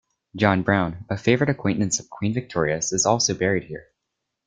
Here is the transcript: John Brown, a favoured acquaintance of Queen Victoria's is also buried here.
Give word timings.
John 0.35 0.63
Brown, 0.63 1.05
a 1.11 1.15
favoured 1.15 1.49
acquaintance 1.51 1.99
of 1.99 2.09
Queen 2.09 2.33
Victoria's 2.33 2.91
is 2.91 3.05
also 3.05 3.35
buried 3.35 3.65
here. 3.65 3.85